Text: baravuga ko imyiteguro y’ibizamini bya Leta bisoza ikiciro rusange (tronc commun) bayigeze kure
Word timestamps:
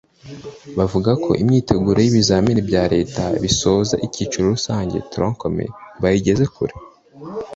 baravuga 0.75 1.11
ko 1.23 1.31
imyiteguro 1.41 1.97
y’ibizamini 2.01 2.61
bya 2.69 2.83
Leta 2.93 3.23
bisoza 3.43 3.95
ikiciro 4.07 4.45
rusange 4.55 4.95
(tronc 5.11 5.35
commun) 5.41 5.69
bayigeze 6.01 6.45
kure 6.55 6.73